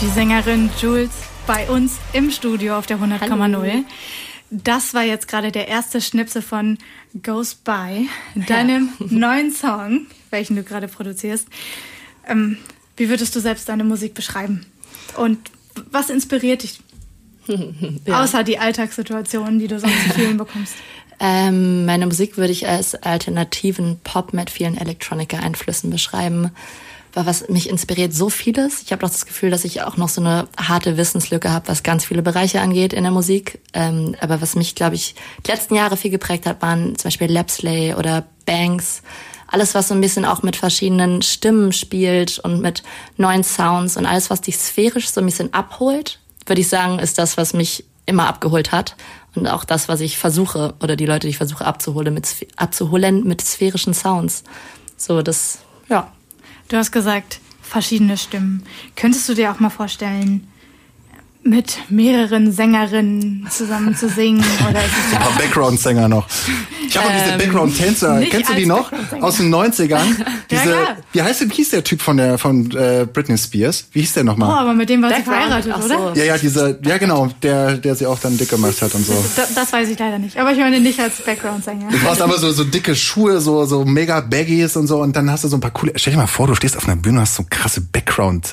Die 0.00 0.08
Sängerin 0.08 0.70
Jules 0.80 1.10
bei 1.46 1.68
uns 1.68 1.98
im 2.14 2.30
Studio 2.30 2.78
auf 2.78 2.86
der 2.86 2.96
100,0. 2.98 3.84
Das 4.50 4.94
war 4.94 5.02
jetzt 5.02 5.28
gerade 5.28 5.52
der 5.52 5.68
erste 5.68 6.00
Schnipsel 6.00 6.40
von 6.40 6.78
Goes 7.22 7.54
By, 7.54 8.08
deinem 8.34 8.88
ja. 8.98 9.06
neuen 9.10 9.52
Song, 9.52 10.06
welchen 10.30 10.56
du 10.56 10.62
gerade 10.62 10.88
produzierst. 10.88 11.48
Ähm, 12.26 12.56
wie 12.96 13.10
würdest 13.10 13.36
du 13.36 13.40
selbst 13.40 13.68
deine 13.68 13.84
Musik 13.84 14.14
beschreiben? 14.14 14.64
Und 15.18 15.38
was 15.90 16.08
inspiriert 16.08 16.62
dich? 16.62 16.80
ja. 18.06 18.22
Außer 18.22 18.42
die 18.42 18.58
Alltagssituationen, 18.58 19.58
die 19.58 19.68
du 19.68 19.78
sonst 19.78 20.02
zu 20.04 20.10
vielen 20.14 20.38
bekommst. 20.38 20.76
Ähm, 21.22 21.84
meine 21.84 22.06
Musik 22.06 22.38
würde 22.38 22.50
ich 22.50 22.66
als 22.66 22.94
alternativen 22.94 24.00
Pop 24.02 24.32
mit 24.32 24.48
vielen 24.48 24.78
Electronica-Einflüssen 24.78 25.90
beschreiben 25.90 26.50
weil 27.14 27.26
was 27.26 27.48
mich 27.48 27.68
inspiriert 27.68 28.14
so 28.14 28.30
vieles. 28.30 28.82
Ich 28.82 28.92
habe 28.92 29.00
doch 29.00 29.10
das 29.10 29.26
Gefühl, 29.26 29.50
dass 29.50 29.64
ich 29.64 29.82
auch 29.82 29.96
noch 29.96 30.08
so 30.08 30.20
eine 30.20 30.48
harte 30.56 30.96
Wissenslücke 30.96 31.52
habe, 31.52 31.68
was 31.68 31.82
ganz 31.82 32.04
viele 32.04 32.22
Bereiche 32.22 32.60
angeht 32.60 32.92
in 32.92 33.02
der 33.02 33.12
Musik. 33.12 33.60
Ähm, 33.72 34.14
aber 34.20 34.40
was 34.40 34.54
mich, 34.56 34.74
glaube 34.74 34.94
ich, 34.94 35.14
die 35.46 35.50
letzten 35.50 35.74
Jahre 35.74 35.96
viel 35.96 36.10
geprägt 36.10 36.46
hat, 36.46 36.62
waren 36.62 36.96
zum 36.96 37.08
Beispiel 37.08 37.30
Lapsley 37.30 37.94
oder 37.94 38.26
Banks. 38.46 39.02
Alles, 39.46 39.74
was 39.74 39.88
so 39.88 39.94
ein 39.94 40.00
bisschen 40.00 40.24
auch 40.24 40.42
mit 40.42 40.56
verschiedenen 40.56 41.22
Stimmen 41.22 41.72
spielt 41.72 42.38
und 42.38 42.60
mit 42.60 42.82
neuen 43.16 43.42
Sounds 43.42 43.96
und 43.96 44.06
alles, 44.06 44.30
was 44.30 44.40
dich 44.40 44.56
sphärisch 44.58 45.08
so 45.10 45.20
ein 45.20 45.26
bisschen 45.26 45.52
abholt, 45.52 46.20
würde 46.46 46.60
ich 46.60 46.68
sagen, 46.68 46.98
ist 47.00 47.18
das, 47.18 47.36
was 47.36 47.52
mich 47.52 47.84
immer 48.06 48.28
abgeholt 48.28 48.72
hat. 48.72 48.96
Und 49.34 49.46
auch 49.46 49.64
das, 49.64 49.88
was 49.88 50.00
ich 50.00 50.18
versuche, 50.18 50.74
oder 50.82 50.96
die 50.96 51.06
Leute, 51.06 51.26
die 51.26 51.30
ich 51.30 51.36
versuche 51.36 51.64
abzuholen 51.64 52.14
mit, 52.14 52.28
abzuholen 52.56 53.24
mit 53.26 53.40
sphärischen 53.40 53.94
Sounds. 53.94 54.44
So, 54.96 55.22
das 55.22 55.58
ja. 55.88 56.12
Du 56.70 56.76
hast 56.76 56.92
gesagt, 56.92 57.40
verschiedene 57.62 58.16
Stimmen. 58.16 58.62
Könntest 58.94 59.28
du 59.28 59.34
dir 59.34 59.50
auch 59.50 59.58
mal 59.58 59.70
vorstellen, 59.70 60.46
mit 61.42 61.78
mehreren 61.88 62.52
Sängerinnen 62.52 63.48
zusammen 63.50 63.96
zu 63.96 64.08
singen? 64.08 64.44
Oder 64.68 64.84
ist 64.84 64.92
es 64.92 65.16
Ein 65.16 65.20
paar 65.20 65.36
Background-Sänger 65.36 66.08
noch. 66.08 66.28
Ich 66.90 66.96
habe 66.98 67.08
diese 67.24 67.38
Background-Tänzer, 67.38 68.20
kennst 68.28 68.50
du 68.50 68.54
die 68.54 68.66
noch? 68.66 68.90
Aus 69.20 69.36
den 69.36 69.54
90ern? 69.54 70.00
Diese, 70.50 70.62
klar. 70.62 70.96
wie 71.12 71.22
heißt 71.22 71.40
der, 71.42 71.50
wie 71.50 71.54
hieß 71.54 71.70
der 71.70 71.84
Typ 71.84 72.02
von 72.02 72.16
der, 72.16 72.36
von 72.36 72.68
äh, 72.72 73.06
Britney 73.10 73.38
Spears? 73.38 73.86
Wie 73.92 74.00
hieß 74.00 74.14
der 74.14 74.22
Oh, 74.24 74.26
nochmal? 74.26 74.58
aber 74.58 74.74
mit 74.74 74.88
dem 74.90 75.00
war 75.00 75.14
sie 75.14 75.22
verheiratet, 75.22 75.72
so. 75.80 75.94
oder? 75.94 76.16
Ja, 76.16 76.24
ja, 76.24 76.38
dieser, 76.38 76.84
ja 76.84 76.98
genau, 76.98 77.28
der, 77.42 77.76
der 77.76 77.94
sie 77.94 78.06
auch 78.06 78.18
dann 78.18 78.36
dick 78.36 78.48
gemacht 78.50 78.82
hat 78.82 78.92
und 78.94 79.06
so. 79.06 79.14
Das, 79.36 79.54
das 79.54 79.72
weiß 79.72 79.88
ich 79.88 79.98
leider 79.98 80.18
nicht. 80.18 80.36
Aber 80.36 80.50
ich 80.50 80.58
meine 80.58 80.80
nicht 80.80 80.98
als 80.98 81.20
Background-Sänger. 81.22 81.88
Du 81.90 81.98
brauchst 81.98 82.20
aber 82.20 82.38
so, 82.38 82.50
so 82.50 82.64
dicke 82.64 82.96
Schuhe, 82.96 83.40
so, 83.40 83.64
so 83.66 83.84
mega 83.84 84.20
Baggies 84.20 84.76
und 84.76 84.88
so 84.88 85.00
und 85.00 85.14
dann 85.14 85.30
hast 85.30 85.44
du 85.44 85.48
so 85.48 85.56
ein 85.56 85.60
paar 85.60 85.70
coole, 85.70 85.92
stell 85.94 86.12
dir 86.12 86.18
mal 86.18 86.26
vor, 86.26 86.48
du 86.48 86.54
stehst 86.56 86.76
auf 86.76 86.86
einer 86.88 86.96
Bühne, 86.96 87.18
und 87.18 87.22
hast 87.22 87.36
so 87.36 87.44
krasse 87.48 87.80
Background, 87.80 88.52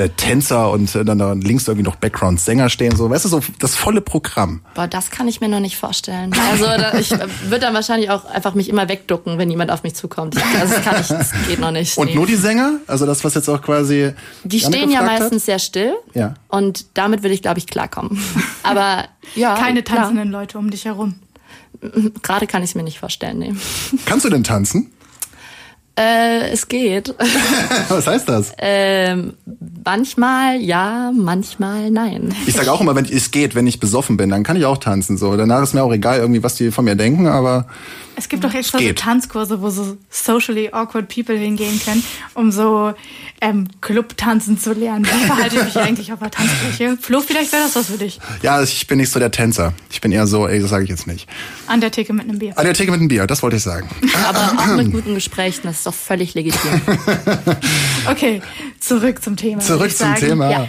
äh, 0.00 0.08
Tänzer 0.16 0.70
und 0.70 0.94
äh, 0.94 1.04
dann 1.04 1.18
da 1.18 1.32
links 1.34 1.68
irgendwie 1.68 1.84
noch 1.84 1.96
Background-Sänger 1.96 2.70
stehen, 2.70 2.96
so, 2.96 3.10
weißt 3.10 3.26
du, 3.26 3.28
so 3.28 3.40
das 3.58 3.76
volle 3.76 4.00
Programm. 4.00 4.62
Boah, 4.74 4.88
das 4.88 5.10
kann 5.10 5.28
ich 5.28 5.40
mir 5.40 5.48
noch 5.48 5.60
nicht 5.60 5.76
vorstellen. 5.76 6.34
Also 6.50 6.64
da, 6.64 6.94
ich 6.98 7.10
würde 7.10 7.60
dann 7.60 7.74
wahrscheinlich 7.74 8.10
auch 8.10 8.24
einfach 8.24 8.54
mich 8.54 8.68
immer 8.68 8.88
wegducken, 8.88 9.38
wenn 9.38 9.50
jemand 9.50 9.70
auf 9.70 9.82
mich 9.82 9.94
zukommt. 9.94 10.36
Also 10.60 10.74
das 10.74 10.84
kann 10.84 11.00
ich, 11.00 11.08
das 11.08 11.32
geht 11.48 11.60
noch 11.60 11.70
nicht. 11.70 11.98
Und 11.98 12.08
nee. 12.08 12.14
nur 12.14 12.26
die 12.26 12.36
Sänger? 12.36 12.78
Also 12.86 13.06
das, 13.06 13.22
was 13.24 13.34
jetzt 13.34 13.48
auch 13.48 13.60
quasi. 13.60 14.12
Die 14.44 14.60
stehen 14.60 14.90
ja 14.90 15.02
meistens 15.02 15.46
sehr 15.46 15.58
still. 15.58 15.94
Ja. 16.14 16.34
Und 16.48 16.86
damit 16.94 17.22
würde 17.22 17.34
ich, 17.34 17.42
glaube 17.42 17.58
ich, 17.58 17.66
klarkommen. 17.66 18.18
Aber 18.62 19.04
ja. 19.34 19.54
Keine 19.56 19.82
klar. 19.82 19.98
tanzenden 19.98 20.30
Leute 20.30 20.58
um 20.58 20.70
dich 20.70 20.86
herum. 20.86 21.16
Gerade 22.22 22.46
kann 22.46 22.62
ich 22.62 22.70
es 22.70 22.74
mir 22.74 22.82
nicht 22.82 22.98
vorstellen, 22.98 23.38
nee. 23.38 23.50
Hat. 23.50 24.06
Kannst 24.06 24.24
du 24.24 24.30
denn 24.30 24.44
tanzen? 24.44 24.90
Äh, 26.00 26.50
es 26.50 26.66
geht. 26.66 27.14
Was 27.88 28.06
heißt 28.06 28.26
das? 28.26 28.54
ähm, 28.56 29.34
manchmal 29.84 30.58
ja, 30.60 31.12
manchmal 31.14 31.90
nein. 31.90 32.34
Ich 32.46 32.54
sage 32.54 32.72
auch 32.72 32.80
immer, 32.80 32.94
wenn 32.94 33.04
es 33.04 33.30
geht, 33.30 33.54
wenn 33.54 33.66
ich 33.66 33.80
besoffen 33.80 34.16
bin, 34.16 34.30
dann 34.30 34.42
kann 34.42 34.56
ich 34.56 34.64
auch 34.64 34.78
tanzen. 34.78 35.18
So, 35.18 35.36
danach 35.36 35.62
ist 35.62 35.74
mir 35.74 35.82
auch 35.82 35.92
egal, 35.92 36.20
irgendwie, 36.20 36.42
was 36.42 36.54
die 36.54 36.70
von 36.70 36.86
mir 36.86 36.96
denken, 36.96 37.26
aber 37.26 37.66
Es 38.16 38.28
gibt 38.28 38.44
doch 38.44 38.52
extra 38.52 38.78
so. 38.78 38.92
Tanzkurse, 38.92 39.62
wo 39.62 39.70
so 39.70 39.96
socially 40.10 40.68
awkward 40.72 41.08
people 41.08 41.36
hingehen 41.36 41.80
können, 41.84 42.02
um 42.34 42.52
so 42.52 42.92
ähm, 43.40 43.66
Club-Tanzen 43.80 44.58
zu 44.58 44.72
lernen. 44.72 45.06
Wie 45.06 45.26
verhalte 45.26 45.56
ich 45.56 45.64
mich 45.64 45.76
eigentlich 45.78 46.12
auf 46.12 46.18
der 46.18 46.30
Tanzfläche? 46.30 46.98
Flo, 47.00 47.20
vielleicht 47.20 47.52
wäre 47.52 47.62
das 47.62 47.76
was 47.76 47.86
für 47.86 47.98
dich. 47.98 48.20
ja, 48.42 48.62
ich 48.62 48.86
bin 48.86 48.98
nicht 48.98 49.10
so 49.10 49.18
der 49.18 49.30
Tänzer. 49.30 49.72
Ich 49.90 50.00
bin 50.00 50.12
eher 50.12 50.26
so, 50.26 50.46
ey, 50.46 50.60
das 50.60 50.70
sage 50.70 50.84
ich 50.84 50.90
jetzt 50.90 51.06
nicht. 51.06 51.28
An 51.66 51.80
der 51.80 51.90
Theke 51.90 52.12
mit 52.12 52.28
einem 52.28 52.38
Bier. 52.38 52.58
An 52.58 52.64
der 52.64 52.74
Theke 52.74 52.90
mit 52.90 53.00
einem 53.00 53.08
Bier, 53.08 53.26
das 53.26 53.42
wollte 53.42 53.56
ich 53.56 53.62
sagen. 53.62 53.88
Aber 54.26 54.60
auch 54.60 54.76
mit 54.76 54.90
guten 54.92 55.14
Gesprächen, 55.14 55.62
das 55.64 55.78
ist 55.78 55.86
doch 55.86 55.94
völlig 55.94 56.34
legitim. 56.34 56.80
Okay, 58.06 58.42
zurück 58.80 59.22
zum 59.22 59.36
Thema. 59.36 59.60
Zurück 59.60 59.90
zum 59.90 60.08
sagen. 60.08 60.20
Thema. 60.20 60.50
Ja. 60.50 60.68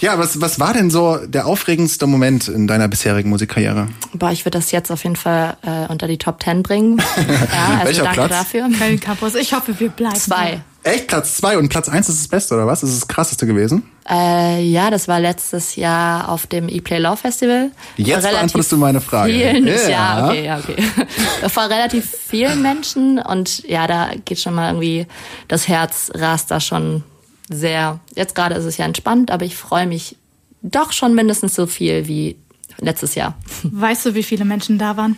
Ja, 0.00 0.18
was, 0.18 0.40
was 0.40 0.58
war 0.58 0.72
denn 0.72 0.90
so 0.90 1.18
der 1.26 1.46
aufregendste 1.46 2.06
Moment 2.06 2.48
in 2.48 2.66
deiner 2.66 2.88
bisherigen 2.88 3.28
Musikkarriere? 3.28 3.88
Boah, 4.14 4.30
ich 4.32 4.46
würde 4.46 4.58
das 4.58 4.70
jetzt 4.72 4.90
auf 4.90 5.02
jeden 5.04 5.16
Fall 5.16 5.56
äh, 5.62 5.90
unter 5.92 6.08
die 6.08 6.16
Top 6.18 6.42
10 6.42 6.62
bringen. 6.62 7.00
Ja, 7.52 7.74
also 7.80 7.86
Welcher 7.86 8.02
danke 8.04 8.16
Platz? 8.20 8.30
dafür. 8.30 8.68
Köln 8.78 8.98
Campus. 9.00 9.34
Ich 9.34 9.52
hoffe, 9.52 9.78
wir 9.78 9.90
bleiben. 9.90 10.14
Zwei. 10.16 10.62
Echt 10.82 11.08
Platz 11.08 11.36
zwei 11.36 11.58
und 11.58 11.68
Platz 11.68 11.90
eins 11.90 12.08
ist 12.08 12.20
das 12.20 12.28
Beste, 12.28 12.54
oder 12.54 12.66
was? 12.66 12.82
Ist 12.82 12.96
das 13.02 13.06
krasseste 13.06 13.46
gewesen? 13.46 13.82
Äh, 14.08 14.62
ja, 14.62 14.90
das 14.90 15.08
war 15.08 15.20
letztes 15.20 15.76
Jahr 15.76 16.30
auf 16.30 16.46
dem 16.46 16.70
E-Play 16.70 16.98
Law 16.98 17.16
Festival. 17.16 17.70
Jetzt 17.98 18.22
Vor 18.22 18.30
beantwortest 18.30 18.72
du 18.72 18.76
meine 18.78 19.00
Frage. 19.02 19.30
Vielen, 19.32 19.66
Ja. 19.66 19.88
ja. 19.90 20.26
okay, 20.28 20.44
ja, 20.46 20.58
okay. 20.58 20.76
Vor 21.48 21.64
relativ 21.64 22.08
vielen 22.28 22.62
Menschen 22.62 23.18
und 23.18 23.62
ja, 23.68 23.86
da 23.86 24.08
geht 24.24 24.40
schon 24.40 24.54
mal 24.54 24.70
irgendwie, 24.70 25.06
das 25.48 25.68
Herz 25.68 26.10
rast 26.14 26.50
da 26.50 26.60
schon 26.60 27.04
sehr. 27.50 28.00
Jetzt 28.14 28.34
gerade 28.34 28.54
ist 28.54 28.64
es 28.64 28.78
ja 28.78 28.86
entspannt, 28.86 29.30
aber 29.30 29.44
ich 29.44 29.56
freue 29.56 29.86
mich 29.86 30.16
doch 30.62 30.92
schon 30.92 31.14
mindestens 31.14 31.54
so 31.54 31.66
viel 31.66 32.06
wie 32.06 32.36
letztes 32.78 33.14
Jahr. 33.14 33.36
Weißt 33.64 34.06
du, 34.06 34.14
wie 34.14 34.22
viele 34.22 34.46
Menschen 34.46 34.78
da 34.78 34.96
waren? 34.96 35.16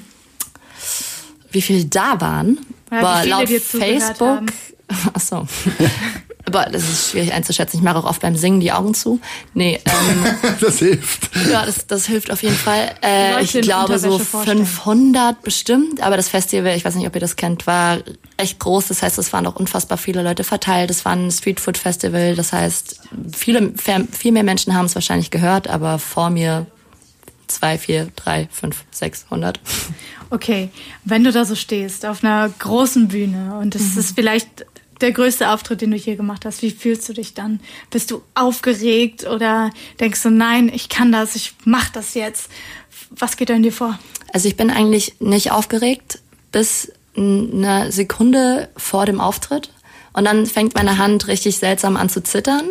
Wie 1.52 1.62
viel 1.62 1.84
da 1.84 2.20
waren? 2.20 2.58
Ja, 2.90 3.00
Boah, 3.00 3.20
viele 3.22 3.30
laut 3.30 3.48
Facebook. 3.48 4.28
haben. 4.28 4.46
Aber 6.44 6.66
das 6.70 6.82
ist 6.82 7.11
schwierig 7.11 7.32
einzuschätzen. 7.32 7.76
Ich 7.76 7.82
mache 7.82 7.99
auch 7.99 8.04
oft 8.04 8.20
beim 8.20 8.37
Singen 8.37 8.61
die 8.61 8.72
Augen 8.72 8.94
zu. 8.94 9.20
Nee, 9.54 9.80
ähm, 9.84 10.26
Das 10.61 10.78
hilft. 10.80 11.30
ja, 11.50 11.64
das, 11.64 11.87
das 11.87 12.06
hilft 12.06 12.30
auf 12.32 12.42
jeden 12.42 12.56
Fall. 12.56 12.94
Äh, 13.02 13.42
ich 13.42 13.52
glaube 13.52 13.99
so 13.99 14.08
Unterwäsche 14.08 14.25
vorstellen. 14.25 14.66
500 14.66 15.42
bestimmt. 15.42 16.02
Aber 16.02 16.16
das 16.16 16.28
Festival, 16.28 16.76
ich 16.76 16.84
weiß 16.84 16.96
nicht, 16.96 17.06
ob 17.06 17.14
ihr 17.14 17.20
das 17.20 17.37
kennt, 17.37 17.66
war 17.66 17.99
echt 18.37 18.58
groß. 18.58 18.88
Das 18.88 19.02
heißt, 19.02 19.18
es 19.18 19.32
waren 19.32 19.46
auch 19.46 19.56
unfassbar 19.56 19.99
viele 19.99 20.22
Leute 20.22 20.42
verteilt. 20.42 20.90
Es 20.90 21.04
war 21.04 21.12
ein 21.12 21.30
Streetfood 21.30 21.78
Festival. 21.78 22.34
Das 22.34 22.52
heißt, 22.52 23.00
viele, 23.37 23.72
viel 24.11 24.32
mehr 24.32 24.42
Menschen 24.42 24.75
haben 24.75 24.87
es 24.87 24.94
wahrscheinlich 24.94 25.30
gehört, 25.30 25.68
aber 25.68 25.99
vor 25.99 26.30
mir 26.30 26.66
zwei, 27.46 27.78
vier, 27.78 28.08
drei, 28.16 28.49
fünf, 28.50 28.84
sechshundert. 28.90 29.61
Okay, 30.30 30.70
wenn 31.04 31.25
du 31.25 31.30
da 31.32 31.44
so 31.44 31.54
stehst 31.54 32.06
auf 32.06 32.25
einer 32.25 32.49
großen 32.49 33.08
Bühne 33.08 33.58
und 33.61 33.75
es 33.75 33.96
ist 33.96 34.14
vielleicht 34.14 34.64
der 35.02 35.12
größte 35.12 35.50
Auftritt, 35.50 35.80
den 35.80 35.90
du 35.90 35.97
hier 35.97 36.16
gemacht 36.16 36.44
hast, 36.44 36.62
wie 36.62 36.71
fühlst 36.71 37.09
du 37.09 37.12
dich 37.12 37.35
dann? 37.35 37.61
Bist 37.90 38.11
du 38.11 38.23
aufgeregt 38.35 39.26
oder 39.26 39.71
denkst 40.00 40.23
du, 40.23 40.30
nein, 40.30 40.71
ich 40.73 40.88
kann 40.88 41.12
das, 41.12 41.35
ich 41.37 41.54
mach 41.64 41.90
das 41.90 42.14
jetzt? 42.14 42.50
Was 43.11 43.37
geht 43.37 43.50
da 43.50 43.54
in 43.54 43.62
dir 43.62 43.73
vor? 43.73 43.99
Also 44.32 44.49
ich 44.49 44.56
bin 44.56 44.71
eigentlich 44.71 45.16
nicht 45.21 45.52
aufgeregt 45.52 46.21
bis 46.52 46.92
eine 47.16 47.90
Sekunde 47.90 48.68
vor 48.76 49.06
dem 49.06 49.21
Auftritt. 49.21 49.71
Und 50.12 50.25
dann 50.25 50.47
fängt 50.47 50.75
meine 50.75 50.99
Hand 50.99 51.26
richtig 51.26 51.59
seltsam 51.59 51.97
an 51.97 52.09
zu 52.09 52.23
zittern. 52.23 52.68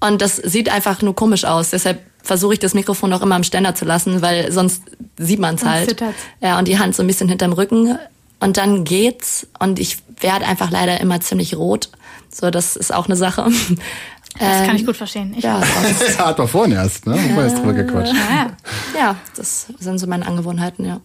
Und 0.00 0.20
das 0.20 0.36
sieht 0.36 0.68
einfach 0.70 1.02
nur 1.02 1.14
komisch 1.14 1.44
aus. 1.44 1.70
Deshalb 1.70 2.00
versuche 2.22 2.54
ich 2.54 2.58
das 2.58 2.74
Mikrofon 2.74 3.12
auch 3.12 3.22
immer 3.22 3.34
am 3.34 3.44
Ständer 3.44 3.74
zu 3.74 3.84
lassen, 3.84 4.22
weil 4.22 4.50
sonst 4.50 4.82
sieht 5.18 5.38
man 5.38 5.56
es 5.56 5.64
halt. 5.64 5.88
zittert's. 5.88 6.18
Ja, 6.40 6.58
und 6.58 6.68
die 6.68 6.78
Hand 6.78 6.94
so 6.94 7.02
ein 7.02 7.06
bisschen 7.06 7.28
hinterm 7.28 7.52
Rücken. 7.52 7.98
Und 8.40 8.56
dann 8.56 8.84
geht's. 8.84 9.46
Und 9.58 9.78
ich 9.78 9.98
werde 10.20 10.46
einfach 10.46 10.70
leider 10.70 11.00
immer 11.00 11.20
ziemlich 11.20 11.56
rot. 11.56 11.90
So, 12.30 12.50
das 12.50 12.76
ist 12.76 12.92
auch 12.92 13.06
eine 13.06 13.16
Sache. 13.16 13.48
Das 14.38 14.66
kann 14.66 14.74
ich 14.74 14.84
gut 14.84 14.96
verstehen. 14.96 15.34
Ich 15.36 15.44
Ja, 15.44 15.62
sonst, 15.82 16.18
Hat 16.26 16.38
man 16.38 16.48
vorhin 16.48 16.72
erst, 16.72 17.06
ne? 17.06 17.14
Haben 17.14 17.36
wir 17.36 17.44
erst 17.44 17.58
drüber 17.58 17.72
gequatscht. 17.72 18.12
Ja, 18.14 18.50
ja, 18.98 19.16
das 19.36 19.66
sind 19.78 19.98
so 19.98 20.08
meine 20.08 20.26
Angewohnheiten, 20.26 20.84
ja. 20.84 21.00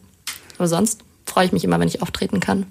Aber 0.57 0.67
sonst 0.67 1.01
freue 1.25 1.45
ich 1.45 1.51
mich 1.51 1.63
immer, 1.63 1.79
wenn 1.79 1.87
ich 1.87 2.01
auftreten 2.01 2.39
kann. 2.39 2.65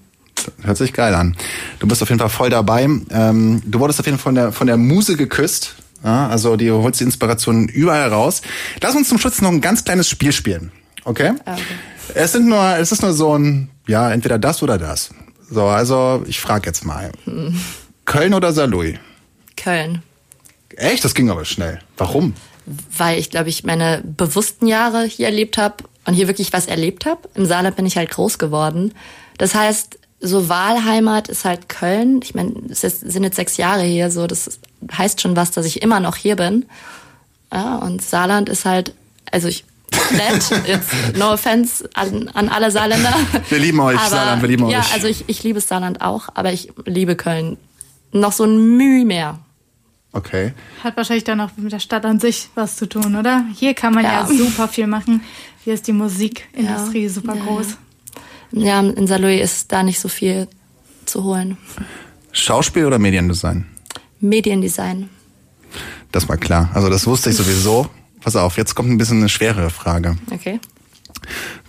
Hört 0.63 0.77
sich 0.77 0.93
geil 0.93 1.15
an. 1.15 1.37
Du 1.79 1.87
bist 1.87 2.03
auf 2.03 2.09
jeden 2.09 2.19
Fall 2.19 2.29
voll 2.29 2.51
dabei. 2.51 2.85
Ähm, 3.11 3.63
du 3.65 3.81
wurdest 3.81 4.01
auf 4.01 4.07
jeden 4.07 4.19
Fall 4.19 4.25
von 4.25 4.35
der, 4.35 4.53
von 4.53 4.67
der 4.67 4.77
Muse 4.77 5.17
geküsst. 5.17 5.77
Ja, 6.03 6.29
also 6.29 6.57
die 6.57 6.71
holst 6.71 7.01
die 7.01 7.05
Inspiration 7.05 7.69
überall 7.69 8.09
raus. 8.09 8.43
Lass 8.81 8.95
uns 8.95 9.09
zum 9.09 9.19
Schluss 9.19 9.41
noch 9.41 9.51
ein 9.51 9.61
ganz 9.61 9.85
kleines 9.85 10.09
Spiel 10.09 10.33
spielen. 10.33 10.71
Okay? 11.05 11.33
Okay. 11.41 11.63
Es 12.15 12.33
sind 12.33 12.47
nur, 12.47 12.77
es 12.77 12.93
ist 12.93 13.03
nur 13.03 13.13
so 13.13 13.37
ein, 13.37 13.71
ja, 13.87 14.11
entweder 14.11 14.39
das 14.39 14.63
oder 14.63 14.79
das. 14.79 15.11
So, 15.51 15.65
also 15.65 16.23
ich 16.27 16.41
frage 16.41 16.67
jetzt 16.67 16.85
mal. 16.85 17.13
Köln 18.05 18.35
oder 18.35 18.53
Saarlouis? 18.53 18.99
Köln. 19.57 20.03
Echt? 20.77 21.05
Das 21.05 21.15
ging 21.15 21.31
aber 21.31 21.45
schnell. 21.45 21.81
Warum? 21.97 22.35
weil 22.97 23.19
ich, 23.19 23.31
glaube 23.31 23.49
ich, 23.49 23.65
meine 23.65 24.03
bewussten 24.05 24.67
Jahre 24.67 25.05
hier 25.05 25.27
erlebt 25.27 25.59
habe 25.59 25.85
und 26.05 26.15
hier 26.15 26.29
wirklich 26.29 26.53
was 26.53 26.67
erlebt 26.67 27.07
habe. 27.07 27.29
Im 27.35 27.47
Saarland 27.47 27.77
bin 27.77 27.87
ich 27.87 27.97
halt 27.97 28.11
groß 28.11 28.39
geworden. 28.39 28.95
Das 29.39 29.55
heißt, 29.55 29.99
so 30.21 30.49
Wahlheimat 30.49 31.29
ist 31.29 31.45
halt 31.45 31.69
Köln. 31.69 32.21
Ich 32.23 32.35
meine, 32.35 32.55
es 32.69 32.81
sind 32.81 33.23
jetzt 33.23 33.37
sechs 33.37 33.57
Jahre 33.57 33.83
hier, 33.83 34.11
so 34.11 34.27
das 34.27 34.59
heißt 34.93 35.21
schon 35.21 35.37
was, 35.37 35.51
dass 35.51 35.65
ich 35.65 35.83
immer 35.83 36.01
noch 36.01 36.17
hier 36.17 36.37
bin. 36.37 36.67
Ja, 37.53 37.77
und 37.77 38.03
Saarland 38.03 38.49
ist 38.49 38.65
halt, 38.65 38.95
also 39.31 39.49
ich 39.49 39.65
nett, 40.13 40.51
jetzt 40.67 40.91
no 41.17 41.33
offense 41.33 41.89
an, 41.95 42.29
an 42.35 42.49
alle 42.49 42.71
Saarländer. 42.71 43.15
Wir 43.49 43.59
lieben 43.59 43.81
euch, 43.81 43.99
aber, 43.99 44.09
Saarland, 44.11 44.43
wir 44.43 44.49
lieben 44.49 44.69
ja, 44.69 44.81
euch. 44.81 44.93
also 44.95 45.07
ich, 45.07 45.25
ich 45.29 45.43
liebe 45.43 45.61
Saarland 45.61 46.01
auch, 46.01 46.29
aber 46.35 46.53
ich 46.53 46.73
liebe 46.85 47.17
Köln 47.17 47.57
noch 48.13 48.33
so 48.33 48.45
ein 48.45 48.77
Mühe 48.77 49.05
mehr. 49.05 49.39
Okay. 50.13 50.55
Hat 50.83 50.97
wahrscheinlich 50.97 51.25
dann 51.25 51.41
auch 51.41 51.51
mit 51.57 51.71
der 51.73 51.81
Stadt 51.81 52.05
an 52.07 52.19
sich 52.19 52.49
was 52.55 52.77
zu 52.77 52.87
tun, 52.89 53.15
oder? 53.17 53.45
Hier 53.55 53.75
kann 53.75 53.95
man 53.95 54.05
ja, 54.05 54.23
Ja. 54.23 54.27
super 54.27 54.67
viel 54.69 54.87
machen. 54.87 55.23
Hier 55.65 55.75
ist 55.75 55.87
die 55.87 55.93
Musikindustrie 55.93 57.05
Ja. 57.05 57.11
super 57.11 57.35
Ja, 57.37 57.45
groß. 57.45 57.67
Ja, 58.53 58.81
in 58.81 59.07
Saarlouis 59.07 59.41
ist 59.43 59.71
da 59.73 59.83
nicht 59.83 60.01
so 60.01 60.09
viel 60.09 60.49
zu 61.05 61.25
holen. 61.25 61.59
Schauspiel 62.33 62.87
oder 62.87 62.99
Mediendesign? 62.99 63.67
Mediendesign. 64.21 65.11
Das 66.13 66.27
war 66.29 66.39
klar. 66.39 66.71
Also 66.73 66.89
das 66.89 67.07
wusste 67.07 67.29
ich 67.31 67.37
sowieso. 67.37 67.89
Pass 68.21 68.37
auf, 68.37 68.57
jetzt 68.57 68.75
kommt 68.75 68.91
ein 68.91 68.99
bisschen 68.99 69.19
eine 69.19 69.29
schwerere 69.29 69.71
Frage. 69.71 70.17
Okay. 70.31 70.61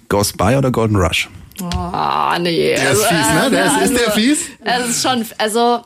Ghost 0.09 0.37
by 0.37 0.55
oder 0.57 0.71
Golden 0.71 0.95
Rush? 0.95 1.29
Oh, 1.61 2.37
nee. 2.39 2.75
Der 2.75 2.91
ist 2.91 3.03
fies, 3.05 3.27
ne? 3.33 3.49
Der 3.51 3.65
ist, 3.65 3.91
ist 3.91 3.99
der 3.99 4.11
fies? 4.11 4.37
Es 4.63 4.89
ist 4.89 5.01
schon, 5.03 5.25
also. 5.37 5.81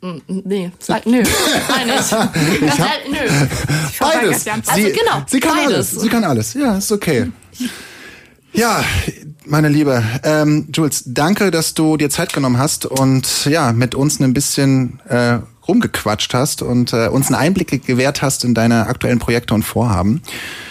mm, 0.00 0.16
Nee, 0.44 0.70
sag 0.78 1.04
nö. 1.06 1.22
Nein, 1.68 1.86
nicht. 1.86 2.10
Ganz 2.60 2.78
ehrlich, 2.78 3.10
nö. 3.10 3.46
Beides. 4.00 4.44
die 4.44 4.50
Antwort. 4.50 4.76
Sie, 4.76 4.84
Also 4.84 4.98
genau, 4.98 5.22
sie 5.26 5.40
kann 5.40 5.56
beides. 5.56 5.74
alles. 5.74 5.90
Sie 5.90 6.08
kann 6.08 6.24
alles. 6.24 6.54
Ja, 6.54 6.76
ist 6.78 6.92
okay. 6.92 7.30
Ja, 8.52 8.82
meine 9.44 9.68
Liebe. 9.68 10.02
Ähm, 10.22 10.68
Jules, 10.74 11.02
danke, 11.04 11.50
dass 11.50 11.74
du 11.74 11.98
dir 11.98 12.08
Zeit 12.08 12.32
genommen 12.32 12.58
hast 12.58 12.86
und 12.86 13.44
ja, 13.44 13.72
mit 13.74 13.94
uns 13.94 14.18
ein 14.18 14.32
bisschen 14.32 14.98
äh, 15.10 15.40
rumgequatscht 15.68 16.34
hast 16.34 16.62
und 16.62 16.92
äh, 16.92 17.08
uns 17.08 17.28
einen 17.28 17.36
Einblick 17.36 17.86
gewährt 17.86 18.22
hast 18.22 18.44
in 18.44 18.54
deine 18.54 18.86
aktuellen 18.86 19.18
Projekte 19.18 19.54
und 19.54 19.62
Vorhaben. 19.62 20.22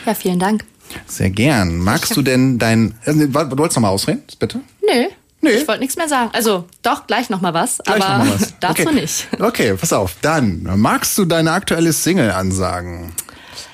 Ja, 0.06 0.14
vielen 0.14 0.40
Dank. 0.40 0.66
Sehr 1.08 1.30
gern. 1.30 1.78
Magst 1.80 2.16
du 2.16 2.22
denn 2.22 2.60
dein... 2.60 2.96
Äh, 3.06 3.14
du 3.14 3.34
wolltest 3.34 3.78
noch 3.78 3.82
mal 3.82 3.90
ausreden, 3.90 4.24
bitte? 4.40 4.62
Nö. 4.82 5.08
Nee. 5.42 5.52
Ich 5.52 5.68
wollte 5.68 5.82
nichts 5.82 5.96
mehr 5.96 6.08
sagen. 6.08 6.32
Also 6.34 6.66
doch, 6.82 7.06
gleich 7.06 7.30
noch 7.30 7.40
mal 7.40 7.54
was, 7.54 7.78
gleich 7.84 8.04
aber 8.04 8.24
mal 8.24 8.34
was. 8.34 8.56
dazu 8.60 8.84
okay. 8.84 8.96
nicht. 8.96 9.28
Okay, 9.40 9.76
pass 9.76 9.94
auf. 9.94 10.16
Dann 10.22 10.68
magst 10.80 11.18
du 11.18 11.26
deine 11.26 11.52
aktuelle 11.52 11.94
Single 11.94 12.32
ansagen. 12.32 13.14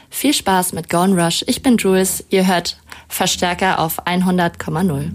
Viel 0.10 0.34
Spaß 0.34 0.74
mit 0.74 0.90
Gone 0.90 1.22
Rush. 1.24 1.46
Ich 1.48 1.64
bin 1.64 1.78
Jules. 1.78 2.26
Ihr 2.30 2.46
hört 2.46 2.78
Verstärker 3.08 3.80
auf 3.80 4.06
100,0. 4.06 5.12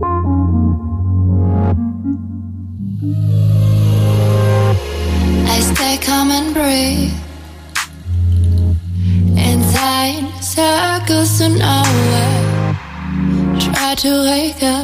I 0.00 0.04
stay 5.60 5.98
calm 6.00 6.30
and 6.30 6.54
breathe 6.54 7.12
inside 9.36 10.22
circles 10.40 11.38
to 11.38 11.48
nowhere. 11.48 12.76
Try 13.58 13.96
to 13.96 14.10
wake 14.22 14.62
up. 14.62 14.77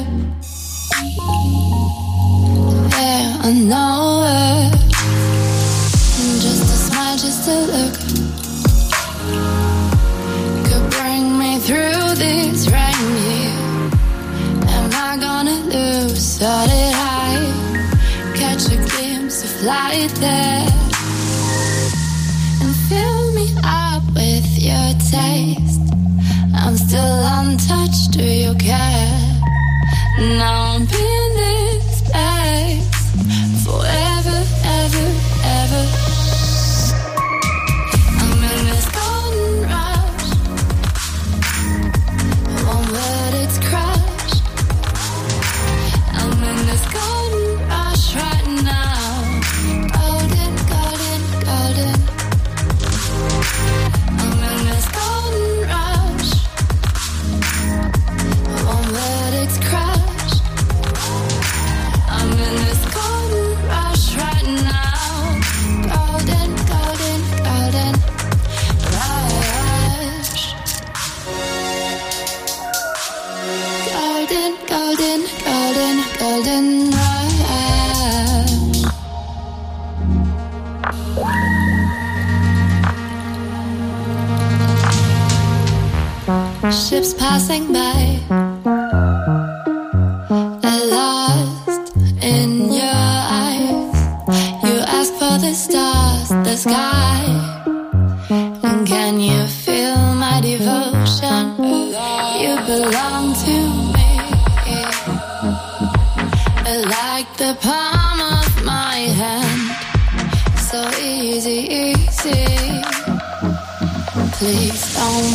Now 30.24 30.63